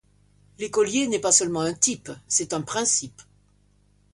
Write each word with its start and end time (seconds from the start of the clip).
L’écolier 0.57 1.05
n’est 1.07 1.19
pas 1.21 1.31
seulement 1.31 1.61
un 1.61 1.75
type, 1.75 2.09
c’est 2.27 2.53
un 2.53 2.61
principe. 2.63 3.21